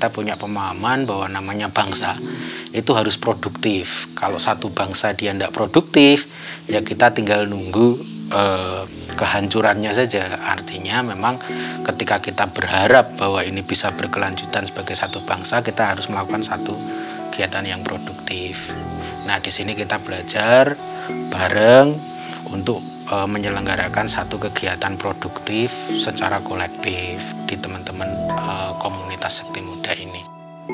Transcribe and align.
kita 0.00 0.16
punya 0.16 0.32
pemahaman 0.40 1.04
bahwa 1.04 1.28
namanya 1.28 1.68
bangsa 1.68 2.16
itu 2.72 2.96
harus 2.96 3.20
produktif. 3.20 4.08
Kalau 4.16 4.40
satu 4.40 4.72
bangsa 4.72 5.12
dia 5.12 5.36
tidak 5.36 5.52
produktif, 5.52 6.24
ya 6.72 6.80
kita 6.80 7.12
tinggal 7.12 7.44
nunggu 7.44 8.00
eh, 8.32 8.88
kehancurannya 9.20 9.92
saja. 9.92 10.40
Artinya 10.40 11.04
memang 11.04 11.36
ketika 11.84 12.16
kita 12.16 12.48
berharap 12.48 13.12
bahwa 13.20 13.44
ini 13.44 13.60
bisa 13.60 13.92
berkelanjutan 13.92 14.64
sebagai 14.64 14.96
satu 14.96 15.20
bangsa, 15.28 15.60
kita 15.60 15.92
harus 15.92 16.08
melakukan 16.08 16.40
satu 16.40 16.72
kegiatan 17.28 17.68
yang 17.68 17.84
produktif. 17.84 18.72
Nah, 19.28 19.36
di 19.36 19.52
sini 19.52 19.76
kita 19.76 20.00
belajar 20.00 20.80
bareng 21.28 21.92
untuk 22.56 22.80
eh, 23.12 23.28
menyelenggarakan 23.28 24.08
satu 24.08 24.40
kegiatan 24.40 24.96
produktif 24.96 25.68
secara 26.00 26.40
kolektif 26.40 27.20
di 27.44 27.60
teman-teman 27.60 28.19
Sekti 29.28 29.60
Muda 29.60 29.92
ini. 29.98 30.24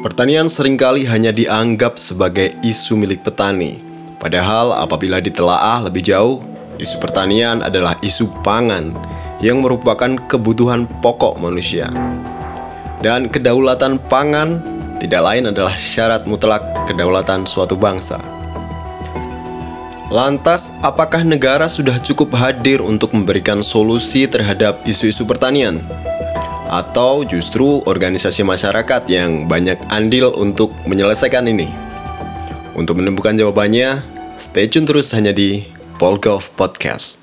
Pertanian 0.04 0.46
sering 0.46 0.76
kali 0.76 1.08
hanya 1.08 1.32
dianggap 1.32 1.96
sebagai 1.96 2.52
isu 2.60 3.00
milik 3.00 3.24
petani. 3.24 3.80
Padahal 4.20 4.76
apabila 4.76 5.18
ditelaah 5.18 5.88
lebih 5.88 6.04
jauh, 6.04 6.44
isu 6.76 7.00
pertanian 7.00 7.64
adalah 7.64 7.96
isu 8.04 8.28
pangan 8.44 8.92
yang 9.40 9.64
merupakan 9.64 10.20
kebutuhan 10.28 10.84
pokok 11.00 11.40
manusia. 11.40 11.88
Dan 13.00 13.32
kedaulatan 13.32 14.00
pangan 14.08 14.60
tidak 14.96 15.22
lain 15.24 15.52
adalah 15.52 15.76
syarat 15.76 16.24
mutlak 16.24 16.64
kedaulatan 16.88 17.44
suatu 17.44 17.76
bangsa. 17.76 18.20
Lantas, 20.06 20.72
apakah 20.86 21.26
negara 21.26 21.66
sudah 21.66 21.98
cukup 21.98 22.30
hadir 22.38 22.78
untuk 22.78 23.10
memberikan 23.10 23.60
solusi 23.60 24.24
terhadap 24.30 24.86
isu-isu 24.86 25.26
pertanian? 25.26 25.82
Atau 26.66 27.22
justru 27.22 27.82
organisasi 27.86 28.42
masyarakat 28.42 29.06
yang 29.06 29.46
banyak 29.46 29.78
andil 29.86 30.34
untuk 30.34 30.74
menyelesaikan 30.84 31.46
ini? 31.46 31.70
Untuk 32.76 33.00
menemukan 33.00 33.32
jawabannya, 33.32 34.02
stay 34.36 34.68
tune 34.68 34.84
terus 34.84 35.14
hanya 35.14 35.32
di 35.32 35.64
Polgov 35.96 36.52
Podcast. 36.58 37.22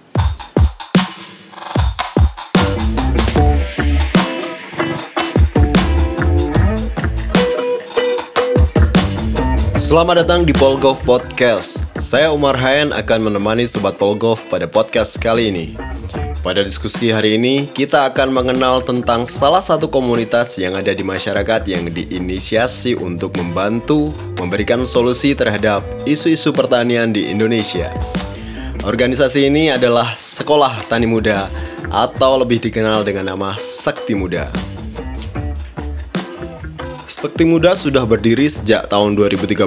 Selamat 9.77 10.25
datang 10.25 10.41
di 10.41 10.57
Polgov 10.57 11.05
Podcast. 11.05 11.77
Saya 12.01 12.33
Umar 12.33 12.57
Hayan 12.57 12.89
akan 12.89 13.29
menemani 13.29 13.69
Sobat 13.69 14.01
Polgov 14.01 14.41
pada 14.49 14.65
podcast 14.65 15.21
kali 15.21 15.53
ini. 15.53 15.92
Pada 16.43 16.59
diskusi 16.59 17.07
hari 17.07 17.39
ini, 17.39 17.71
kita 17.71 18.03
akan 18.11 18.35
mengenal 18.35 18.83
tentang 18.83 19.23
salah 19.23 19.63
satu 19.63 19.87
komunitas 19.87 20.59
yang 20.59 20.75
ada 20.75 20.91
di 20.91 20.99
masyarakat 20.99 21.63
yang 21.71 21.87
diinisiasi 21.87 22.99
untuk 22.99 23.39
membantu 23.39 24.11
memberikan 24.35 24.83
solusi 24.83 25.31
terhadap 25.39 25.87
isu-isu 26.03 26.51
pertanian 26.51 27.15
di 27.15 27.31
Indonesia. 27.31 27.95
Organisasi 28.83 29.47
ini 29.47 29.71
adalah 29.71 30.11
Sekolah 30.19 30.83
Tani 30.91 31.07
Muda 31.07 31.47
atau 31.87 32.35
lebih 32.43 32.59
dikenal 32.59 33.07
dengan 33.07 33.31
nama 33.31 33.55
Sakti 33.55 34.11
Muda. 34.11 34.51
Sakti 37.07 37.47
Muda 37.47 37.71
sudah 37.71 38.03
berdiri 38.03 38.51
sejak 38.51 38.91
tahun 38.91 39.15
2013, 39.15 39.63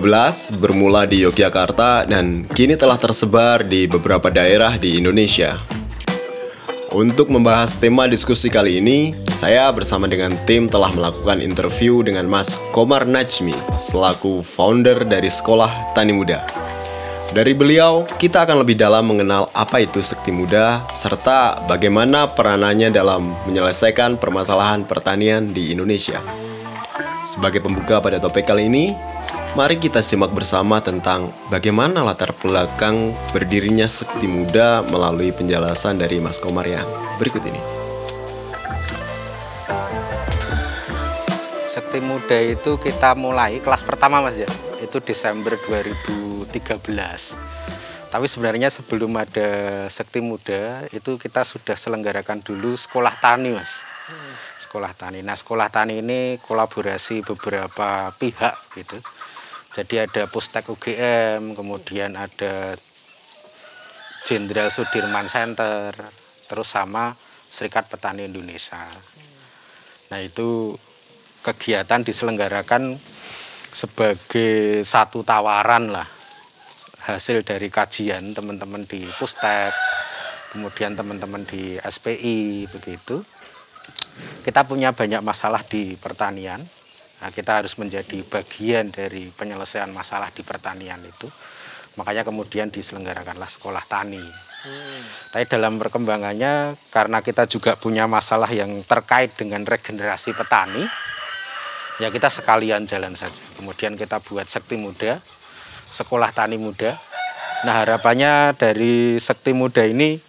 bermula 0.60 1.08
di 1.08 1.24
Yogyakarta 1.24 2.04
dan 2.04 2.44
kini 2.52 2.76
telah 2.76 3.00
tersebar 3.00 3.64
di 3.64 3.88
beberapa 3.88 4.28
daerah 4.28 4.76
di 4.76 5.00
Indonesia. 5.00 5.75
Untuk 6.96 7.28
membahas 7.28 7.76
tema 7.76 8.08
diskusi 8.08 8.48
kali 8.48 8.80
ini, 8.80 9.12
saya 9.36 9.68
bersama 9.68 10.08
dengan 10.08 10.32
tim 10.48 10.64
telah 10.64 10.88
melakukan 10.96 11.44
interview 11.44 12.00
dengan 12.00 12.24
Mas 12.24 12.56
Komar 12.72 13.04
Najmi 13.04 13.52
selaku 13.76 14.40
founder 14.40 15.04
dari 15.04 15.28
Sekolah 15.28 15.92
Tani 15.92 16.16
Muda. 16.16 16.48
Dari 17.36 17.52
beliau, 17.52 18.08
kita 18.16 18.48
akan 18.48 18.64
lebih 18.64 18.80
dalam 18.80 19.12
mengenal 19.12 19.52
apa 19.52 19.84
itu 19.84 20.00
Sekti 20.00 20.32
Muda 20.32 20.88
serta 20.96 21.68
bagaimana 21.68 22.32
peranannya 22.32 22.88
dalam 22.88 23.36
menyelesaikan 23.44 24.16
permasalahan 24.16 24.88
pertanian 24.88 25.52
di 25.52 25.76
Indonesia. 25.76 26.24
Sebagai 27.20 27.60
pembuka 27.60 28.00
pada 28.00 28.16
topik 28.16 28.48
kali 28.48 28.72
ini, 28.72 28.96
Mari 29.56 29.80
kita 29.80 30.04
simak 30.04 30.36
bersama 30.36 30.84
tentang 30.84 31.32
bagaimana 31.48 32.04
latar 32.04 32.36
belakang 32.36 33.16
berdirinya 33.32 33.88
Sekti 33.88 34.28
Muda 34.28 34.84
melalui 34.84 35.32
penjelasan 35.32 35.96
dari 35.96 36.20
Mas 36.20 36.36
Komar 36.36 36.68
yang 36.68 36.84
berikut 37.16 37.40
ini. 37.40 37.56
Sekti 41.64 42.04
Muda 42.04 42.36
itu 42.36 42.76
kita 42.76 43.16
mulai 43.16 43.56
kelas 43.64 43.80
pertama 43.80 44.20
Mas 44.20 44.36
ya, 44.36 44.50
itu 44.84 45.00
Desember 45.00 45.56
2013. 45.56 46.52
Tapi 48.12 48.26
sebenarnya 48.28 48.68
sebelum 48.68 49.16
ada 49.16 49.48
Sekti 49.88 50.20
Muda 50.20 50.84
itu 50.92 51.16
kita 51.16 51.48
sudah 51.48 51.80
selenggarakan 51.80 52.44
dulu 52.44 52.76
sekolah 52.76 53.16
tani 53.24 53.56
Mas. 53.56 53.80
Sekolah 54.60 54.92
tani. 54.92 55.24
Nah, 55.24 55.32
sekolah 55.32 55.72
tani 55.72 56.04
ini 56.04 56.36
kolaborasi 56.44 57.24
beberapa 57.24 58.12
pihak 58.20 58.76
gitu 58.76 59.00
jadi 59.76 60.08
ada 60.08 60.24
Pustek 60.24 60.72
UGM, 60.72 61.52
kemudian 61.52 62.16
ada 62.16 62.72
Jenderal 64.24 64.72
Sudirman 64.72 65.28
Center, 65.28 65.92
terus 66.48 66.72
sama 66.72 67.12
Serikat 67.52 67.84
Petani 67.84 68.24
Indonesia. 68.24 68.80
Nah 70.08 70.24
itu 70.24 70.72
kegiatan 71.44 72.00
diselenggarakan 72.00 72.96
sebagai 73.68 74.80
satu 74.80 75.20
tawaran 75.20 75.92
lah 75.92 76.08
hasil 77.04 77.44
dari 77.44 77.68
kajian 77.68 78.32
teman-teman 78.32 78.88
di 78.88 79.04
Pustek, 79.20 79.76
kemudian 80.56 80.96
teman-teman 80.96 81.44
di 81.44 81.76
SPI 81.76 82.64
begitu. 82.72 83.20
Kita 84.40 84.64
punya 84.64 84.96
banyak 84.96 85.20
masalah 85.20 85.60
di 85.60 86.00
pertanian, 86.00 86.64
Nah, 87.16 87.30
kita 87.32 87.64
harus 87.64 87.80
menjadi 87.80 88.20
bagian 88.28 88.92
dari 88.92 89.32
penyelesaian 89.32 89.88
masalah 89.88 90.28
di 90.32 90.44
pertanian 90.44 91.00
itu. 91.00 91.28
Makanya 91.96 92.28
kemudian 92.28 92.68
diselenggarakanlah 92.68 93.48
sekolah 93.48 93.80
tani. 93.88 94.20
Hmm. 94.20 95.02
Tapi 95.32 95.44
dalam 95.48 95.80
perkembangannya 95.80 96.76
karena 96.92 97.24
kita 97.24 97.48
juga 97.48 97.78
punya 97.80 98.04
masalah 98.04 98.48
yang 98.52 98.84
terkait 98.84 99.32
dengan 99.32 99.64
regenerasi 99.64 100.36
petani, 100.36 100.84
ya 101.96 102.12
kita 102.12 102.28
sekalian 102.28 102.84
jalan 102.84 103.16
saja. 103.16 103.40
Kemudian 103.56 103.96
kita 103.96 104.20
buat 104.20 104.44
sekti 104.44 104.76
muda, 104.76 105.16
sekolah 105.88 106.36
tani 106.36 106.60
muda. 106.60 106.92
Nah 107.64 107.80
harapannya 107.80 108.52
dari 108.60 109.16
sekti 109.16 109.56
muda 109.56 109.80
ini 109.88 110.20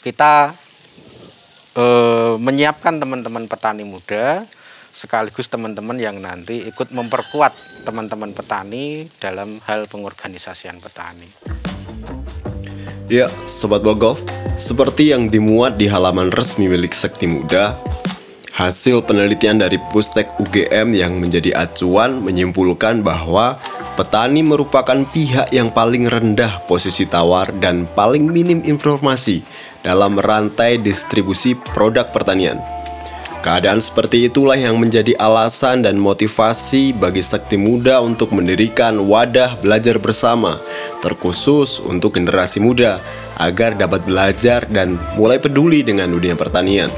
kita 0.00 0.56
eh, 1.76 2.34
menyiapkan 2.40 2.96
teman-teman 2.96 3.44
petani 3.44 3.84
muda 3.84 4.40
sekaligus 5.00 5.48
teman-teman 5.48 5.96
yang 5.96 6.20
nanti 6.20 6.60
ikut 6.68 6.92
memperkuat 6.92 7.56
teman-teman 7.88 8.36
petani 8.36 9.08
dalam 9.16 9.56
hal 9.64 9.88
pengorganisasian 9.88 10.76
petani. 10.76 11.24
Ya, 13.08 13.32
Sobat 13.48 13.80
Bogov, 13.80 14.20
seperti 14.60 15.10
yang 15.10 15.32
dimuat 15.32 15.80
di 15.80 15.88
halaman 15.88 16.28
resmi 16.30 16.68
milik 16.68 16.94
Sekti 16.94 17.26
Muda, 17.26 17.74
hasil 18.54 19.02
penelitian 19.08 19.58
dari 19.58 19.80
Pustek 19.90 20.36
UGM 20.38 20.94
yang 20.94 21.16
menjadi 21.18 21.56
acuan 21.58 22.22
menyimpulkan 22.22 23.02
bahwa 23.02 23.58
petani 23.98 24.46
merupakan 24.46 25.02
pihak 25.10 25.50
yang 25.50 25.74
paling 25.74 26.06
rendah 26.06 26.62
posisi 26.70 27.08
tawar 27.08 27.50
dan 27.58 27.88
paling 27.90 28.30
minim 28.30 28.62
informasi 28.62 29.42
dalam 29.82 30.20
rantai 30.20 30.78
distribusi 30.78 31.56
produk 31.56 32.12
pertanian. 32.14 32.79
Keadaan 33.40 33.80
seperti 33.80 34.28
itulah 34.28 34.52
yang 34.52 34.76
menjadi 34.76 35.16
alasan 35.16 35.80
dan 35.80 35.96
motivasi 35.96 36.92
bagi 36.92 37.24
Sakti 37.24 37.56
Muda 37.56 38.04
untuk 38.04 38.36
mendirikan 38.36 39.00
wadah 39.08 39.56
belajar 39.64 39.96
bersama, 39.96 40.60
terkhusus 41.00 41.80
untuk 41.80 42.20
generasi 42.20 42.60
muda 42.60 43.00
agar 43.40 43.80
dapat 43.80 44.04
belajar 44.04 44.68
dan 44.68 45.00
mulai 45.16 45.40
peduli 45.40 45.80
dengan 45.80 46.12
dunia 46.12 46.36
pertanian. 46.36 46.92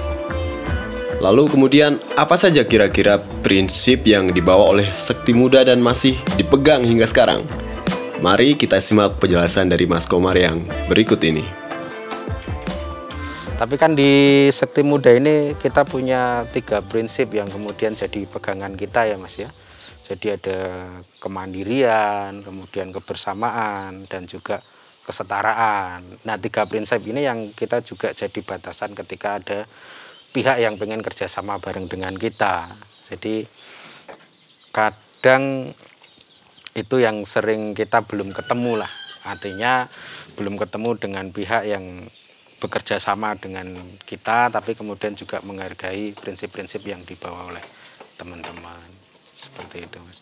Lalu 1.22 1.46
kemudian 1.54 2.02
apa 2.18 2.34
saja 2.34 2.66
kira-kira 2.66 3.22
prinsip 3.46 4.02
yang 4.02 4.34
dibawa 4.34 4.74
oleh 4.74 4.90
Sakti 4.90 5.30
Muda 5.30 5.62
dan 5.62 5.78
masih 5.78 6.18
dipegang 6.34 6.82
hingga 6.82 7.06
sekarang? 7.06 7.46
Mari 8.18 8.58
kita 8.58 8.82
simak 8.82 9.22
penjelasan 9.22 9.70
dari 9.70 9.86
Mas 9.86 10.10
Komar 10.10 10.34
yang 10.34 10.66
berikut 10.90 11.22
ini. 11.22 11.61
Tapi 13.62 13.78
kan 13.78 13.94
di 13.94 14.50
Sekti 14.50 14.82
Muda 14.82 15.14
ini 15.14 15.54
kita 15.54 15.86
punya 15.86 16.50
tiga 16.50 16.82
prinsip 16.82 17.30
yang 17.30 17.46
kemudian 17.46 17.94
jadi 17.94 18.26
pegangan 18.26 18.74
kita 18.74 19.06
ya 19.06 19.14
Mas 19.22 19.38
ya. 19.38 19.46
Jadi 20.02 20.34
ada 20.34 20.90
kemandirian, 21.22 22.42
kemudian 22.42 22.90
kebersamaan, 22.90 24.02
dan 24.10 24.26
juga 24.26 24.58
kesetaraan. 25.06 26.02
Nah 26.26 26.42
tiga 26.42 26.66
prinsip 26.66 27.06
ini 27.06 27.22
yang 27.22 27.54
kita 27.54 27.86
juga 27.86 28.10
jadi 28.10 28.34
batasan 28.42 28.98
ketika 28.98 29.38
ada 29.38 29.62
pihak 30.34 30.58
yang 30.58 30.74
pengen 30.74 30.98
kerjasama 30.98 31.62
bareng 31.62 31.86
dengan 31.86 32.18
kita. 32.18 32.66
Jadi 33.14 33.46
kadang 34.74 35.70
itu 36.74 36.96
yang 36.98 37.22
sering 37.22 37.78
kita 37.78 38.02
belum 38.10 38.34
ketemu 38.34 38.82
lah. 38.82 38.90
Artinya 39.22 39.86
belum 40.34 40.58
ketemu 40.58 40.98
dengan 40.98 41.30
pihak 41.30 41.62
yang 41.70 41.86
bekerja 42.62 43.02
sama 43.02 43.34
dengan 43.34 43.66
kita, 44.06 44.46
tapi 44.54 44.78
kemudian 44.78 45.18
juga 45.18 45.42
menghargai 45.42 46.14
prinsip-prinsip 46.14 46.86
yang 46.86 47.02
dibawa 47.02 47.50
oleh 47.50 47.64
teman-teman. 48.14 48.78
Seperti 49.34 49.90
itu, 49.90 49.98
Mas. 50.06 50.18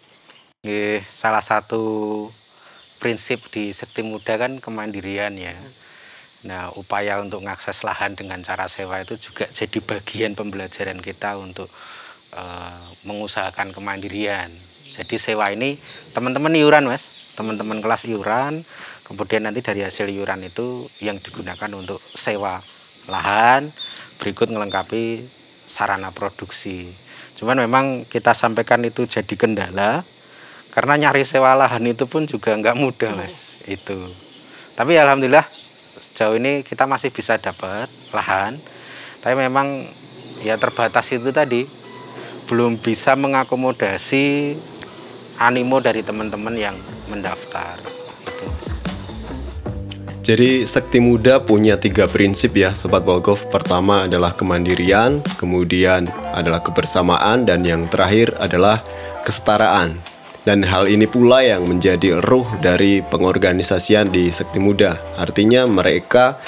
salah 1.12 1.44
satu 1.44 2.24
prinsip 3.00 3.44
di 3.52 3.76
Sekti 3.76 4.00
Muda 4.00 4.40
kan 4.40 4.56
kemandirian 4.56 5.36
ya. 5.36 5.52
Nah, 6.48 6.72
upaya 6.80 7.20
untuk 7.20 7.44
mengakses 7.44 7.84
lahan 7.84 8.16
dengan 8.16 8.40
cara 8.40 8.64
sewa 8.64 9.04
itu 9.04 9.20
juga 9.20 9.44
jadi 9.52 9.76
bagian 9.84 10.32
pembelajaran 10.32 10.96
kita 11.04 11.36
untuk 11.36 11.68
uh, 12.32 12.80
mengusahakan 13.04 13.76
kemandirian. 13.76 14.48
Jadi 14.90 15.20
sewa 15.20 15.52
ini 15.52 15.76
teman-teman 16.16 16.56
iuran, 16.56 16.88
Mas. 16.88 17.19
Teman-teman 17.40 17.80
kelas 17.80 18.04
iuran, 18.04 18.60
kemudian 19.08 19.48
nanti 19.48 19.64
dari 19.64 19.80
hasil 19.80 20.12
iuran 20.12 20.44
itu 20.44 20.84
yang 21.00 21.16
digunakan 21.16 21.72
untuk 21.72 22.04
sewa 22.12 22.60
lahan, 23.08 23.72
berikut 24.20 24.52
melengkapi 24.52 25.24
sarana 25.64 26.12
produksi. 26.12 26.92
Cuman 27.40 27.64
memang 27.64 28.04
kita 28.04 28.36
sampaikan 28.36 28.84
itu 28.84 29.08
jadi 29.08 29.34
kendala 29.40 30.04
karena 30.76 31.00
nyari 31.00 31.24
sewa 31.24 31.56
lahan 31.56 31.88
itu 31.88 32.04
pun 32.04 32.28
juga 32.28 32.52
nggak 32.52 32.76
mudah, 32.76 33.16
Mas. 33.16 33.64
Itu. 33.64 33.96
Tapi 34.76 35.00
alhamdulillah 35.00 35.48
sejauh 36.00 36.36
ini 36.40 36.64
kita 36.64 36.88
masih 36.88 37.12
bisa 37.12 37.36
dapat 37.36 37.86
lahan 38.16 38.56
tapi 39.20 39.36
memang 39.36 39.84
ya 40.40 40.56
terbatas 40.56 41.12
itu 41.12 41.28
tadi 41.28 41.68
belum 42.48 42.80
bisa 42.80 43.14
mengakomodasi 43.20 44.56
animo 45.38 45.78
dari 45.84 46.00
teman-teman 46.00 46.56
yang 46.56 46.76
mendaftar 47.10 47.76
itu 47.82 48.46
jadi 50.20 50.62
Sekti 50.68 51.02
Muda 51.02 51.42
punya 51.42 51.80
tiga 51.80 52.04
prinsip 52.06 52.52
ya 52.54 52.76
Sobat 52.76 53.02
Bolgov 53.02 53.48
Pertama 53.48 54.04
adalah 54.04 54.36
kemandirian 54.36 55.24
Kemudian 55.40 56.06
adalah 56.36 56.60
kebersamaan 56.60 57.48
Dan 57.48 57.64
yang 57.64 57.88
terakhir 57.88 58.36
adalah 58.38 58.84
kesetaraan 59.24 59.98
dan 60.40 60.64
hal 60.64 60.88
ini 60.88 61.04
pula 61.04 61.44
yang 61.44 61.68
menjadi 61.68 62.16
ruh 62.24 62.48
dari 62.64 63.04
pengorganisasian 63.04 64.08
di 64.08 64.32
Sekti 64.32 64.56
Muda. 64.56 64.96
Artinya 65.20 65.68
mereka 65.68 66.40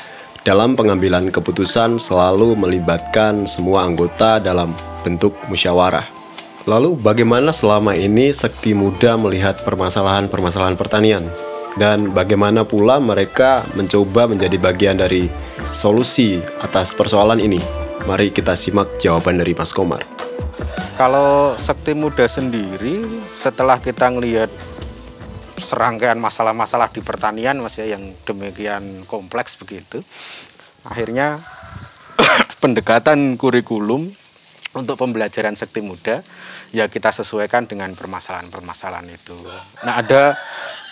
dalam 0.42 0.74
pengambilan 0.74 1.28
keputusan 1.28 2.00
selalu 2.00 2.56
melibatkan 2.56 3.44
semua 3.44 3.84
anggota 3.84 4.40
dalam 4.40 4.72
bentuk 5.04 5.36
musyawarah. 5.46 6.21
Lalu 6.62 6.94
bagaimana 6.94 7.50
selama 7.50 7.98
ini 7.98 8.30
Sekti 8.30 8.70
Muda 8.70 9.18
melihat 9.18 9.66
permasalahan-permasalahan 9.66 10.78
pertanian? 10.78 11.26
Dan 11.74 12.14
bagaimana 12.14 12.62
pula 12.62 13.02
mereka 13.02 13.66
mencoba 13.74 14.30
menjadi 14.30 14.62
bagian 14.62 14.94
dari 14.94 15.26
solusi 15.66 16.38
atas 16.62 16.94
persoalan 16.94 17.42
ini? 17.42 17.58
Mari 18.06 18.30
kita 18.30 18.54
simak 18.54 18.94
jawaban 19.02 19.42
dari 19.42 19.58
Mas 19.58 19.74
Komar. 19.74 20.06
Kalau 20.94 21.58
Sekti 21.58 21.98
Muda 21.98 22.30
sendiri 22.30 23.10
setelah 23.34 23.82
kita 23.82 24.06
ngelihat 24.14 24.52
serangkaian 25.58 26.18
masalah-masalah 26.22 26.94
di 26.94 27.02
pertanian 27.02 27.58
Mas 27.58 27.74
ya 27.74 27.90
yang 27.90 28.14
demikian 28.22 29.02
kompleks 29.10 29.58
begitu. 29.58 29.98
Akhirnya 30.86 31.42
pendekatan 32.62 33.34
kurikulum 33.34 34.21
untuk 34.72 34.96
pembelajaran 34.96 35.52
Sekti 35.52 35.84
Muda 35.84 36.24
ya 36.72 36.88
kita 36.88 37.12
sesuaikan 37.12 37.68
dengan 37.68 37.92
permasalahan-permasalahan 37.92 39.08
itu. 39.12 39.36
Nah, 39.84 40.00
ada 40.00 40.32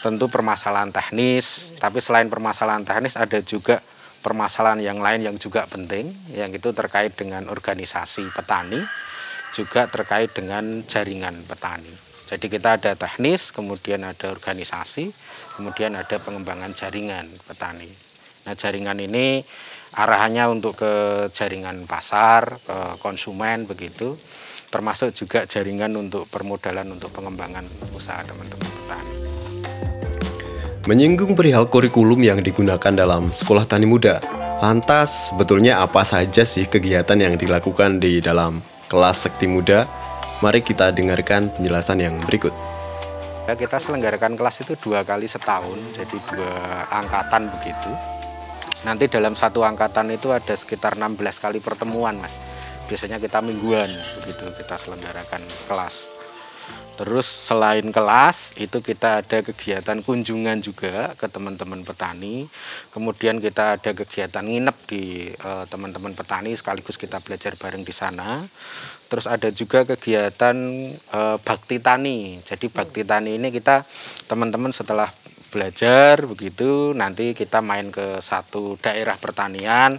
tentu 0.04 0.28
permasalahan 0.28 0.92
teknis, 0.92 1.76
tapi 1.80 2.00
selain 2.00 2.28
permasalahan 2.28 2.84
teknis 2.84 3.16
ada 3.16 3.40
juga 3.40 3.80
permasalahan 4.20 4.84
yang 4.84 5.00
lain 5.00 5.24
yang 5.24 5.36
juga 5.40 5.64
penting 5.64 6.12
yang 6.36 6.52
itu 6.52 6.72
terkait 6.76 7.16
dengan 7.16 7.48
organisasi 7.48 8.28
petani 8.36 8.80
juga 9.50 9.90
terkait 9.90 10.30
dengan 10.30 10.84
jaringan 10.86 11.34
petani. 11.46 11.90
Jadi 12.30 12.46
kita 12.46 12.78
ada 12.78 12.94
teknis, 12.94 13.50
kemudian 13.50 14.06
ada 14.06 14.30
organisasi, 14.30 15.10
kemudian 15.58 15.98
ada 15.98 16.22
pengembangan 16.22 16.70
jaringan 16.70 17.26
petani. 17.50 17.90
Nah 18.46 18.54
jaringan 18.54 19.02
ini 19.02 19.42
arahannya 19.94 20.46
untuk 20.50 20.78
ke 20.78 20.92
jaringan 21.34 21.86
pasar, 21.86 22.58
ke 22.62 22.78
konsumen 23.02 23.66
begitu, 23.66 24.14
termasuk 24.70 25.10
juga 25.10 25.42
jaringan 25.46 25.90
untuk 25.98 26.30
permodalan 26.30 26.86
untuk 26.94 27.10
pengembangan 27.10 27.66
usaha 27.94 28.22
teman-teman 28.22 28.68
petani. 28.70 29.14
Menyinggung 30.86 31.34
perihal 31.34 31.66
kurikulum 31.66 32.22
yang 32.22 32.40
digunakan 32.40 32.94
dalam 32.94 33.34
sekolah 33.34 33.66
tani 33.66 33.84
muda, 33.84 34.22
lantas 34.62 35.30
sebetulnya 35.30 35.82
apa 35.82 36.06
saja 36.06 36.46
sih 36.46 36.70
kegiatan 36.70 37.18
yang 37.18 37.34
dilakukan 37.36 37.98
di 37.98 38.22
dalam 38.22 38.62
kelas 38.90 39.26
Sekti 39.26 39.46
Muda. 39.46 39.86
Mari 40.40 40.64
kita 40.64 40.88
dengarkan 40.88 41.52
penjelasan 41.52 42.00
yang 42.00 42.16
berikut. 42.24 42.56
Ya, 43.44 43.58
kita 43.58 43.76
selenggarakan 43.76 44.38
kelas 44.40 44.62
itu 44.64 44.72
dua 44.80 45.04
kali 45.04 45.28
setahun, 45.28 45.76
jadi 45.92 46.16
dua 46.32 46.54
angkatan 46.88 47.50
begitu. 47.60 47.90
Nanti 48.80 49.12
dalam 49.12 49.36
satu 49.36 49.60
angkatan 49.60 50.08
itu 50.08 50.32
ada 50.32 50.56
sekitar 50.56 50.96
16 50.96 51.20
kali 51.36 51.60
pertemuan, 51.60 52.16
Mas. 52.16 52.40
Biasanya 52.88 53.20
kita 53.20 53.44
mingguan 53.44 53.92
begitu 54.18 54.48
kita 54.56 54.80
selenggarakan 54.80 55.44
kelas. 55.68 56.20
Terus 57.00 57.24
selain 57.24 57.88
kelas 57.96 58.60
itu 58.60 58.84
kita 58.84 59.24
ada 59.24 59.40
kegiatan 59.40 60.04
kunjungan 60.04 60.60
juga 60.60 61.16
ke 61.16 61.32
teman-teman 61.32 61.80
petani. 61.80 62.44
Kemudian 62.92 63.40
kita 63.40 63.80
ada 63.80 63.90
kegiatan 63.96 64.44
nginep 64.44 64.76
di 64.84 65.32
eh, 65.32 65.64
teman-teman 65.72 66.12
petani 66.12 66.52
sekaligus 66.52 67.00
kita 67.00 67.24
belajar 67.24 67.56
bareng 67.56 67.88
di 67.88 67.94
sana. 67.96 68.44
Terus 69.08 69.24
ada 69.24 69.48
juga 69.48 69.88
kegiatan 69.88 70.56
eh, 70.92 71.36
bakti 71.40 71.80
tani. 71.80 72.36
Jadi 72.44 72.68
bakti 72.68 73.00
tani 73.08 73.40
ini 73.40 73.48
kita 73.48 73.80
teman-teman 74.28 74.68
setelah 74.68 75.08
belajar 75.50 76.24
begitu. 76.24 76.94
Nanti 76.94 77.34
kita 77.34 77.60
main 77.60 77.90
ke 77.90 78.22
satu 78.22 78.78
daerah 78.78 79.18
pertanian 79.18 79.98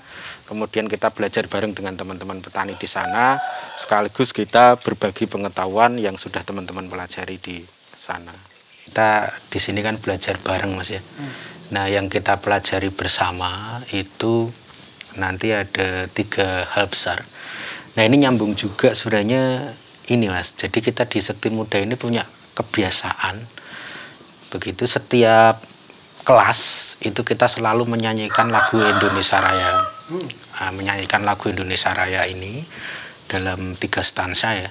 kemudian 0.51 0.91
kita 0.91 1.15
belajar 1.15 1.47
bareng 1.47 1.71
dengan 1.71 1.95
teman-teman 1.95 2.43
petani 2.43 2.75
di 2.75 2.87
sana. 2.87 3.39
Sekaligus 3.79 4.35
kita 4.35 4.75
berbagi 4.79 5.23
pengetahuan 5.27 5.95
yang 5.95 6.19
sudah 6.19 6.43
teman-teman 6.43 6.91
pelajari 6.91 7.39
di 7.39 7.63
sana. 7.95 8.35
Kita 8.83 9.31
di 9.47 9.59
sini 9.63 9.79
kan 9.79 9.95
belajar 9.95 10.35
bareng 10.43 10.75
mas 10.75 10.91
ya. 10.91 10.99
Nah 11.71 11.87
yang 11.87 12.11
kita 12.11 12.43
pelajari 12.43 12.91
bersama 12.91 13.79
itu 13.95 14.51
nanti 15.15 15.55
ada 15.55 16.11
tiga 16.11 16.67
hal 16.67 16.91
besar. 16.91 17.23
Nah 17.95 18.03
ini 18.03 18.27
nyambung 18.27 18.55
juga 18.59 18.91
sebenarnya 18.91 19.71
ini 20.11 20.27
mas. 20.27 20.51
Jadi 20.59 20.83
kita 20.83 21.07
di 21.07 21.23
Sekti 21.23 21.47
Muda 21.47 21.79
ini 21.79 21.95
punya 21.95 22.27
kebiasaan 22.59 23.39
begitu 24.51 24.85
setiap 24.85 25.57
kelas 26.21 26.61
itu 27.01 27.25
kita 27.25 27.49
selalu 27.49 27.89
menyanyikan 27.89 28.53
lagu 28.53 28.77
Indonesia 28.77 29.41
Raya. 29.41 29.81
Nah, 30.61 30.69
menyanyikan 30.75 31.25
lagu 31.25 31.49
Indonesia 31.49 31.89
Raya 31.95 32.29
ini 32.29 32.61
dalam 33.25 33.73
tiga 33.79 34.05
stansa 34.05 34.53
ya. 34.53 34.69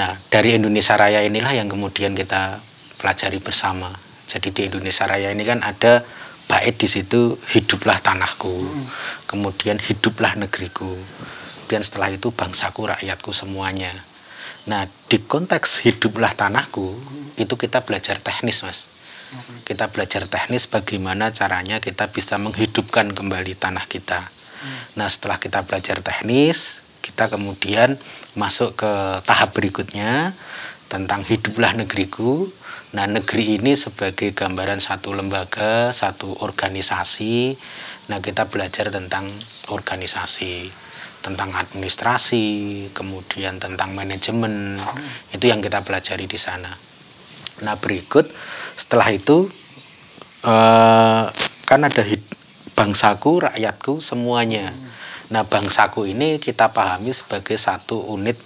Nah 0.00 0.16
dari 0.32 0.56
Indonesia 0.56 0.96
Raya 0.96 1.20
inilah 1.26 1.52
yang 1.52 1.68
kemudian 1.68 2.16
kita 2.16 2.56
pelajari 2.96 3.42
bersama. 3.42 3.92
Jadi 4.30 4.48
di 4.54 4.62
Indonesia 4.72 5.04
Raya 5.04 5.34
ini 5.34 5.44
kan 5.44 5.60
ada 5.60 6.00
bait 6.48 6.74
di 6.80 6.88
situ 6.88 7.36
hiduplah 7.52 8.00
tanahku 8.00 8.64
kemudian 9.28 9.76
hiduplah 9.76 10.32
negeriku 10.40 10.88
dan 11.68 11.84
setelah 11.84 12.08
itu 12.08 12.32
bangsaku 12.32 12.88
rakyatku 12.88 13.30
semuanya 13.36 13.92
Nah, 14.68 14.84
di 14.84 15.16
konteks 15.24 15.88
hiduplah 15.88 16.36
tanahku, 16.36 16.92
itu 17.40 17.54
kita 17.56 17.80
belajar 17.88 18.20
teknis, 18.20 18.60
Mas. 18.60 18.92
Kita 19.64 19.88
belajar 19.88 20.28
teknis 20.28 20.68
bagaimana 20.68 21.32
caranya 21.32 21.80
kita 21.80 22.12
bisa 22.12 22.36
menghidupkan 22.36 23.16
kembali 23.16 23.56
tanah 23.56 23.88
kita. 23.88 24.28
Nah, 25.00 25.08
setelah 25.08 25.40
kita 25.40 25.64
belajar 25.64 26.04
teknis, 26.04 26.84
kita 27.00 27.32
kemudian 27.32 27.96
masuk 28.36 28.76
ke 28.76 28.92
tahap 29.24 29.56
berikutnya 29.56 30.36
tentang 30.92 31.24
hiduplah 31.24 31.72
negeriku. 31.72 32.52
Nah, 32.92 33.08
negeri 33.08 33.60
ini 33.60 33.72
sebagai 33.72 34.36
gambaran 34.36 34.84
satu 34.84 35.16
lembaga, 35.16 35.96
satu 35.96 36.44
organisasi. 36.44 37.56
Nah, 38.12 38.20
kita 38.20 38.52
belajar 38.52 38.92
tentang 38.92 39.28
organisasi 39.72 40.87
tentang 41.20 41.50
administrasi, 41.54 42.88
kemudian 42.94 43.58
tentang 43.58 43.92
manajemen, 43.92 44.78
hmm. 44.78 45.34
itu 45.34 45.44
yang 45.50 45.58
kita 45.58 45.82
pelajari 45.82 46.30
di 46.30 46.38
sana. 46.38 46.70
Nah 47.62 47.74
berikut 47.78 48.30
setelah 48.78 49.10
itu 49.10 49.50
uh, 50.46 51.24
kan 51.68 51.80
ada 51.82 52.02
bangsaku, 52.78 53.50
rakyatku, 53.50 53.98
semuanya. 53.98 54.70
Hmm. 54.70 54.88
Nah, 55.28 55.42
bangsaku 55.44 56.08
ini 56.08 56.38
kita 56.40 56.70
pahami 56.72 57.10
sebagai 57.12 57.58
satu 57.58 58.00
unit 58.14 58.38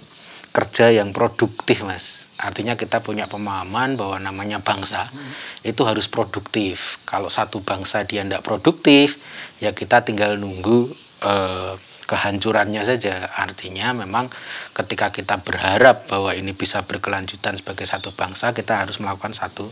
kerja 0.51 0.89
yang 0.89 1.13
produktif, 1.15 1.85
Mas. 1.85 2.27
Artinya 2.41 2.75
kita 2.75 2.99
punya 2.99 3.29
pemahaman 3.29 3.95
bahwa 3.95 4.19
namanya 4.19 4.59
bangsa 4.59 5.07
hmm. 5.07 5.69
itu 5.69 5.85
harus 5.85 6.09
produktif. 6.09 6.99
Kalau 7.07 7.29
satu 7.31 7.63
bangsa 7.63 8.03
dia 8.03 8.25
tidak 8.25 8.43
produktif, 8.43 9.21
ya 9.63 9.71
kita 9.71 10.03
tinggal 10.03 10.35
nunggu 10.35 10.91
eh, 11.23 11.73
kehancurannya 12.05 12.83
saja. 12.83 13.31
Artinya 13.33 13.95
memang 13.95 14.29
ketika 14.75 15.09
kita 15.09 15.41
berharap 15.41 16.07
bahwa 16.07 16.35
ini 16.35 16.51
bisa 16.53 16.83
berkelanjutan 16.83 17.57
sebagai 17.57 17.87
satu 17.87 18.11
bangsa, 18.13 18.51
kita 18.51 18.83
harus 18.83 18.99
melakukan 18.99 19.31
satu 19.31 19.65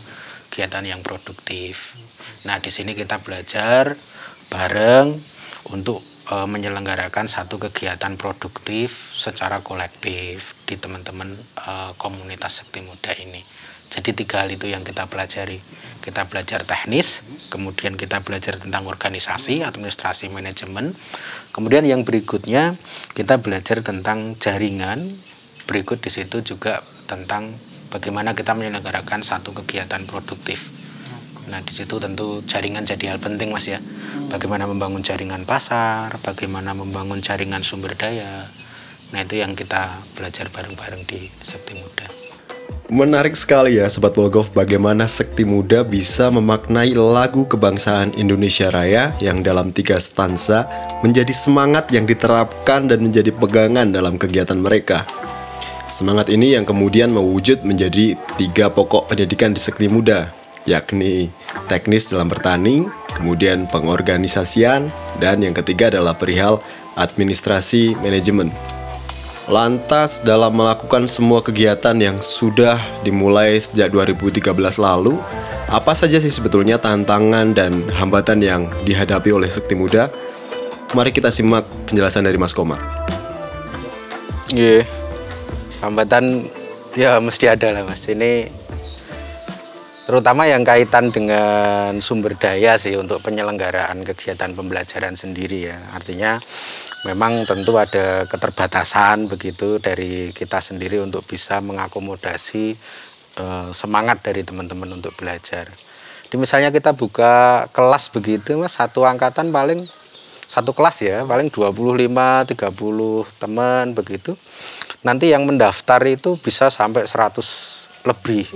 kegiatan 0.52 0.84
yang 0.84 1.00
produktif. 1.00 1.96
Nah, 2.44 2.60
di 2.60 2.68
sini 2.68 2.92
kita 2.92 3.24
belajar 3.24 3.96
bareng 4.52 5.16
untuk 5.72 6.04
e, 6.28 6.34
menyelenggarakan 6.44 7.24
satu 7.24 7.56
kegiatan 7.56 8.20
produktif 8.20 9.16
secara 9.16 9.64
kolektif 9.64 10.52
di 10.68 10.76
teman-teman 10.76 11.32
e, 11.38 11.72
komunitas 11.96 12.60
Sekti 12.60 12.84
Muda 12.84 13.16
ini. 13.16 13.40
Jadi 13.92 14.16
tiga 14.16 14.40
hal 14.40 14.48
itu 14.48 14.72
yang 14.72 14.80
kita 14.80 15.04
pelajari. 15.04 15.60
Kita 16.02 16.26
belajar 16.26 16.66
teknis, 16.66 17.22
kemudian 17.52 17.94
kita 17.94 18.24
belajar 18.26 18.58
tentang 18.58 18.88
organisasi, 18.88 19.62
administrasi, 19.62 20.32
manajemen. 20.32 20.96
Kemudian 21.54 21.86
yang 21.86 22.02
berikutnya 22.02 22.74
kita 23.14 23.38
belajar 23.38 23.84
tentang 23.84 24.34
jaringan. 24.40 24.98
Berikut 25.68 26.02
di 26.02 26.10
situ 26.10 26.42
juga 26.42 26.82
tentang 27.06 27.54
bagaimana 27.92 28.34
kita 28.34 28.56
menyelenggarakan 28.56 29.22
satu 29.22 29.54
kegiatan 29.54 30.02
produktif. 30.08 30.82
Nah, 31.52 31.60
di 31.62 31.70
situ 31.70 32.00
tentu 32.00 32.40
jaringan 32.48 32.88
jadi 32.88 33.14
hal 33.14 33.20
penting, 33.20 33.52
Mas 33.52 33.68
ya. 33.68 33.78
Bagaimana 34.32 34.64
membangun 34.66 35.04
jaringan 35.04 35.44
pasar, 35.44 36.10
bagaimana 36.24 36.72
membangun 36.72 37.20
jaringan 37.20 37.60
sumber 37.60 37.92
daya. 37.94 38.48
Nah, 39.12 39.20
itu 39.20 39.38
yang 39.38 39.52
kita 39.52 40.02
belajar 40.16 40.48
bareng-bareng 40.48 41.04
di 41.04 41.28
Sekti 41.44 41.76
Muda. 41.76 42.31
Menarik 42.92 43.32
sekali 43.32 43.80
ya 43.80 43.88
Sobat 43.88 44.12
Wolgov 44.20 44.52
bagaimana 44.52 45.08
Sekti 45.08 45.48
Muda 45.48 45.80
bisa 45.80 46.28
memaknai 46.28 46.92
lagu 46.92 47.48
kebangsaan 47.48 48.12
Indonesia 48.20 48.68
Raya 48.68 49.16
yang 49.16 49.40
dalam 49.40 49.72
tiga 49.72 49.96
stansa 49.96 50.68
menjadi 51.00 51.32
semangat 51.32 51.88
yang 51.88 52.04
diterapkan 52.04 52.92
dan 52.92 53.00
menjadi 53.00 53.32
pegangan 53.32 53.88
dalam 53.88 54.20
kegiatan 54.20 54.60
mereka. 54.60 55.08
Semangat 55.88 56.28
ini 56.28 56.52
yang 56.52 56.68
kemudian 56.68 57.12
mewujud 57.12 57.64
menjadi 57.64 58.16
tiga 58.36 58.68
pokok 58.68 59.12
pendidikan 59.12 59.56
di 59.56 59.60
Sekti 59.60 59.88
Muda, 59.88 60.32
yakni 60.64 61.32
teknis 61.68 62.08
dalam 62.08 62.28
bertani, 62.32 62.88
kemudian 63.12 63.68
pengorganisasian, 63.68 64.92
dan 65.20 65.40
yang 65.40 65.52
ketiga 65.52 65.92
adalah 65.92 66.16
perihal 66.16 66.60
administrasi 66.96 67.96
manajemen. 68.00 68.52
Lantas 69.50 70.22
dalam 70.22 70.54
melakukan 70.54 71.10
semua 71.10 71.42
kegiatan 71.42 71.98
yang 71.98 72.22
sudah 72.22 72.78
dimulai 73.02 73.58
sejak 73.58 73.90
2013 73.90 74.54
lalu, 74.78 75.18
apa 75.66 75.90
saja 75.98 76.22
sih 76.22 76.30
sebetulnya 76.30 76.78
tantangan 76.78 77.50
dan 77.50 77.82
hambatan 77.90 78.38
yang 78.38 78.70
dihadapi 78.86 79.34
oleh 79.34 79.50
Sekti 79.50 79.74
Muda? 79.74 80.14
Mari 80.94 81.10
kita 81.10 81.34
simak 81.34 81.66
penjelasan 81.90 82.22
dari 82.22 82.38
Mas 82.38 82.54
Komar. 82.54 82.78
Iya, 84.54 84.82
yeah. 84.82 84.84
hambatan 85.82 86.46
ya 86.94 87.18
mesti 87.18 87.50
ada 87.50 87.74
lah 87.74 87.82
Mas. 87.82 88.06
Ini 88.06 88.61
terutama 90.02 90.50
yang 90.50 90.66
kaitan 90.66 91.14
dengan 91.14 92.02
sumber 92.02 92.34
daya 92.34 92.74
sih 92.74 92.98
untuk 92.98 93.22
penyelenggaraan 93.22 94.02
kegiatan 94.02 94.50
pembelajaran 94.52 95.14
sendiri 95.14 95.70
ya. 95.70 95.78
Artinya 95.94 96.42
memang 97.06 97.46
tentu 97.46 97.78
ada 97.78 98.26
keterbatasan 98.26 99.30
begitu 99.30 99.78
dari 99.78 100.34
kita 100.34 100.58
sendiri 100.58 100.98
untuk 100.98 101.22
bisa 101.26 101.62
mengakomodasi 101.62 102.74
uh, 103.38 103.70
semangat 103.70 104.22
dari 104.26 104.42
teman-teman 104.42 104.90
untuk 104.98 105.14
belajar. 105.14 105.70
Di 106.32 106.40
misalnya 106.40 106.72
kita 106.72 106.96
buka 106.96 107.66
kelas 107.76 108.08
begitu 108.08 108.56
Mas, 108.56 108.80
satu 108.80 109.04
angkatan 109.04 109.52
paling 109.52 109.84
satu 110.52 110.76
kelas 110.76 110.96
ya, 111.00 111.18
paling 111.24 111.48
25 111.48 111.72
30 111.72 113.40
teman 113.40 113.86
begitu. 113.96 114.36
Nanti 115.02 115.34
yang 115.34 115.48
mendaftar 115.48 115.98
itu 116.06 116.38
bisa 116.38 116.70
sampai 116.70 117.08
100 117.08 117.81
lebih. 118.02 118.46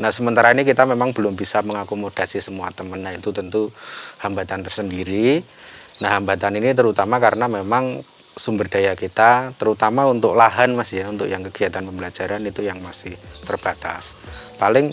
Nah, 0.00 0.08
sementara 0.08 0.52
ini 0.56 0.64
kita 0.64 0.88
memang 0.88 1.12
belum 1.12 1.36
bisa 1.36 1.60
mengakomodasi 1.60 2.40
semua 2.40 2.72
teman. 2.72 3.04
Nah, 3.04 3.12
itu 3.12 3.28
tentu 3.32 3.68
hambatan 4.24 4.64
tersendiri 4.64 5.44
Nah, 5.96 6.20
hambatan 6.20 6.60
ini 6.60 6.76
terutama 6.76 7.16
karena 7.16 7.48
memang 7.48 8.04
sumber 8.36 8.68
daya 8.68 8.92
kita, 8.92 9.56
terutama 9.56 10.04
untuk 10.04 10.36
lahan 10.36 10.76
mas 10.76 10.92
ya, 10.92 11.08
untuk 11.08 11.24
yang 11.24 11.40
kegiatan 11.40 11.80
pembelajaran 11.80 12.44
itu 12.44 12.60
yang 12.60 12.76
masih 12.84 13.16
terbatas. 13.48 14.12
Paling 14.60 14.92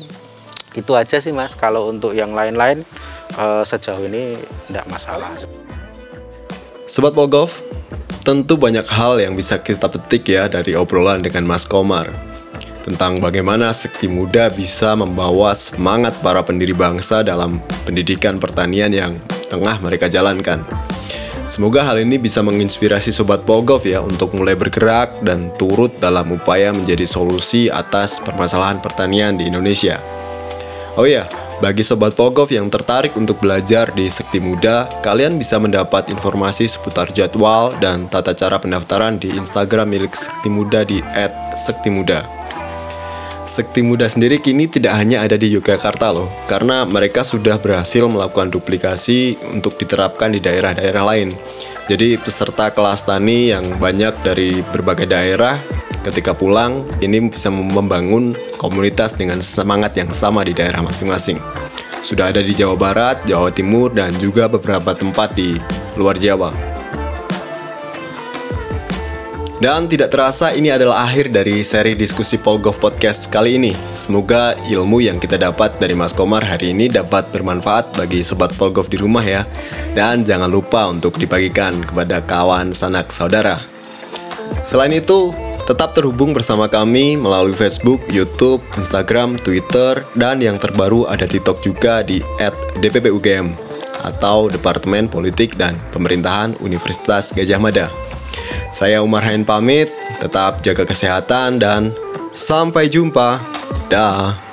itu 0.79 0.91
aja 0.95 1.19
sih 1.19 1.35
mas. 1.35 1.59
Kalau 1.59 1.91
untuk 1.91 2.15
yang 2.15 2.31
lain-lain 2.31 2.87
eh, 3.35 3.63
sejauh 3.67 4.07
ini 4.07 4.39
tidak 4.71 4.87
masalah. 4.87 5.27
Sobat 6.87 7.11
Bogov, 7.11 7.51
tentu 8.23 8.55
banyak 8.55 8.87
hal 8.87 9.19
yang 9.19 9.35
bisa 9.35 9.59
kita 9.59 9.91
petik 9.91 10.23
ya 10.31 10.47
dari 10.47 10.71
obrolan 10.79 11.19
dengan 11.19 11.43
Mas 11.43 11.67
Komar 11.67 12.32
tentang 12.83 13.23
bagaimana 13.23 13.71
sekti 13.71 14.11
muda 14.11 14.51
bisa 14.51 14.93
membawa 14.93 15.55
semangat 15.55 16.19
para 16.19 16.43
pendiri 16.43 16.75
bangsa 16.75 17.23
dalam 17.23 17.63
pendidikan 17.87 18.37
pertanian 18.37 18.91
yang 18.91 19.15
tengah 19.47 19.79
mereka 19.79 20.11
jalankan. 20.11 20.61
Semoga 21.47 21.83
hal 21.83 21.99
ini 21.99 22.15
bisa 22.19 22.39
menginspirasi 22.39 23.11
Sobat 23.11 23.43
Pogov 23.43 23.83
ya 23.83 23.99
untuk 23.99 24.31
mulai 24.35 24.55
bergerak 24.55 25.19
dan 25.23 25.51
turut 25.59 25.91
dalam 25.99 26.31
upaya 26.35 26.71
menjadi 26.71 27.03
solusi 27.03 27.67
atas 27.67 28.23
permasalahan 28.23 28.79
pertanian 28.79 29.35
di 29.35 29.51
Indonesia. 29.51 29.99
Oh 30.95 31.03
ya, 31.03 31.27
bagi 31.59 31.79
Sobat 31.79 32.15
Pogov 32.15 32.51
yang 32.51 32.67
tertarik 32.67 33.15
untuk 33.15 33.39
belajar 33.39 33.91
di 33.91 34.11
Sekti 34.11 34.39
Muda, 34.39 34.87
kalian 34.99 35.39
bisa 35.39 35.59
mendapat 35.59 36.11
informasi 36.11 36.67
seputar 36.67 37.11
jadwal 37.11 37.75
dan 37.79 38.11
tata 38.11 38.35
cara 38.35 38.59
pendaftaran 38.59 39.15
di 39.15 39.31
Instagram 39.31 39.91
milik 39.91 40.11
Sekti 40.11 40.49
Muda 40.51 40.83
di 40.83 40.99
@sektimuda. 41.55 42.42
Sekti 43.43 43.83
Muda 43.83 44.07
sendiri 44.07 44.39
kini 44.39 44.71
tidak 44.71 44.95
hanya 44.95 45.21
ada 45.21 45.35
di 45.35 45.51
Yogyakarta 45.51 46.15
loh, 46.15 46.31
karena 46.47 46.87
mereka 46.87 47.27
sudah 47.27 47.59
berhasil 47.59 48.07
melakukan 48.07 48.49
duplikasi 48.49 49.35
untuk 49.51 49.75
diterapkan 49.75 50.31
di 50.31 50.39
daerah-daerah 50.39 51.03
lain. 51.03 51.35
Jadi 51.91 52.15
peserta 52.15 52.71
kelas 52.71 53.03
tani 53.03 53.51
yang 53.51 53.75
banyak 53.75 54.15
dari 54.23 54.63
berbagai 54.63 55.05
daerah 55.11 55.59
ketika 56.07 56.31
pulang 56.31 56.87
ini 57.03 57.27
bisa 57.27 57.51
membangun 57.51 58.31
komunitas 58.55 59.19
dengan 59.19 59.43
semangat 59.43 59.95
yang 59.99 60.09
sama 60.15 60.47
di 60.47 60.55
daerah 60.55 60.79
masing-masing. 60.79 61.37
Sudah 61.99 62.31
ada 62.31 62.39
di 62.39 62.55
Jawa 62.55 62.75
Barat, 62.79 63.27
Jawa 63.27 63.51
Timur, 63.51 63.91
dan 63.91 64.15
juga 64.19 64.47
beberapa 64.47 64.95
tempat 64.95 65.35
di 65.35 65.55
luar 65.99 66.15
Jawa. 66.19 66.72
Dan 69.63 69.87
tidak 69.87 70.11
terasa 70.11 70.51
ini 70.51 70.75
adalah 70.75 71.07
akhir 71.07 71.31
dari 71.31 71.63
seri 71.63 71.95
diskusi 71.95 72.35
Polgov 72.35 72.83
Podcast 72.83 73.31
kali 73.31 73.55
ini. 73.55 73.71
Semoga 73.95 74.59
ilmu 74.67 74.99
yang 74.99 75.23
kita 75.23 75.39
dapat 75.39 75.79
dari 75.79 75.95
Mas 75.95 76.11
Komar 76.11 76.43
hari 76.43 76.75
ini 76.75 76.91
dapat 76.91 77.31
bermanfaat 77.31 77.95
bagi 77.95 78.27
sobat 78.27 78.51
Polgov 78.59 78.91
di 78.91 78.99
rumah 78.99 79.23
ya. 79.23 79.47
Dan 79.95 80.27
jangan 80.27 80.51
lupa 80.51 80.91
untuk 80.91 81.15
dibagikan 81.15 81.79
kepada 81.79 82.19
kawan 82.19 82.75
sanak 82.75 83.07
saudara. 83.07 83.55
Selain 84.67 84.91
itu, 84.91 85.31
tetap 85.63 85.95
terhubung 85.95 86.35
bersama 86.35 86.67
kami 86.67 87.15
melalui 87.15 87.55
Facebook, 87.55 88.03
YouTube, 88.11 88.59
Instagram, 88.75 89.39
Twitter, 89.47 90.03
dan 90.19 90.43
yang 90.43 90.59
terbaru 90.59 91.07
ada 91.07 91.23
TikTok 91.23 91.63
juga 91.63 92.03
di 92.03 92.19
@dppugm 92.83 93.55
atau 94.03 94.51
Departemen 94.51 95.07
Politik 95.07 95.55
dan 95.55 95.79
Pemerintahan 95.95 96.59
Universitas 96.59 97.31
Gajah 97.31 97.63
Mada. 97.63 98.12
Saya 98.73 99.05
Umar 99.05 99.21
Hain 99.29 99.45
pamit, 99.45 99.93
tetap 100.17 100.65
jaga 100.65 100.81
kesehatan 100.81 101.61
dan 101.61 101.93
sampai 102.33 102.89
jumpa. 102.89 103.37
Dah. 103.85 104.52